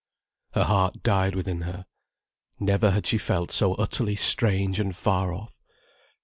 Her 0.53 0.63
heart 0.63 1.03
died 1.03 1.35
within 1.35 1.61
her. 1.61 1.85
Never 2.59 2.89
had 2.89 3.05
she 3.05 3.19
felt 3.19 3.51
so 3.51 3.75
utterly 3.75 4.15
strange 4.15 4.79
and 4.79 4.95
far 4.97 5.31
off. 5.31 5.59